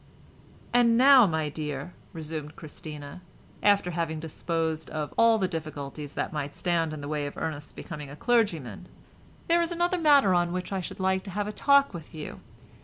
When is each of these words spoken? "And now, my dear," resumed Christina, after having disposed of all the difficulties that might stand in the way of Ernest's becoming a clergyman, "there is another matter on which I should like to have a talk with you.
"And 0.73 0.97
now, 0.97 1.27
my 1.27 1.47
dear," 1.47 1.93
resumed 2.11 2.55
Christina, 2.55 3.21
after 3.61 3.91
having 3.91 4.19
disposed 4.19 4.89
of 4.89 5.13
all 5.15 5.37
the 5.37 5.47
difficulties 5.47 6.15
that 6.15 6.33
might 6.33 6.55
stand 6.55 6.91
in 6.91 7.01
the 7.01 7.07
way 7.07 7.27
of 7.27 7.37
Ernest's 7.37 7.71
becoming 7.71 8.09
a 8.09 8.15
clergyman, 8.15 8.87
"there 9.47 9.61
is 9.61 9.71
another 9.71 9.99
matter 9.99 10.33
on 10.33 10.53
which 10.53 10.71
I 10.73 10.81
should 10.81 10.99
like 10.99 11.23
to 11.25 11.29
have 11.29 11.47
a 11.47 11.51
talk 11.51 11.93
with 11.93 12.15
you. 12.15 12.39